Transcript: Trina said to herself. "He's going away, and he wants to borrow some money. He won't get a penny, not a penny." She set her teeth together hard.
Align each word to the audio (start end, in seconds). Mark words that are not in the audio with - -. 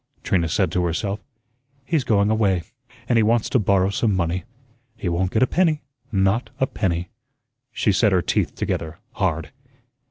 Trina 0.23 0.49
said 0.49 0.71
to 0.71 0.83
herself. 0.83 1.19
"He's 1.85 2.03
going 2.03 2.31
away, 2.31 2.63
and 3.07 3.17
he 3.17 3.21
wants 3.21 3.51
to 3.51 3.59
borrow 3.59 3.91
some 3.91 4.15
money. 4.15 4.45
He 4.97 5.07
won't 5.07 5.29
get 5.29 5.43
a 5.43 5.45
penny, 5.45 5.83
not 6.11 6.49
a 6.59 6.65
penny." 6.65 7.09
She 7.71 7.91
set 7.91 8.11
her 8.11 8.23
teeth 8.23 8.55
together 8.55 8.97
hard. 9.11 9.51